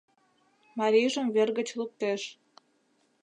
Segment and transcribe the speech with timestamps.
[0.79, 2.21] Марийжым вер гыч луктеш.